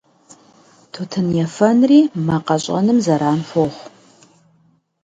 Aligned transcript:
Тутын 0.93 1.27
ефэнри 1.45 1.99
мэ 2.25 2.37
къэщӀэным 2.45 2.97
зэран 3.05 3.39
хуохъу. 3.49 3.79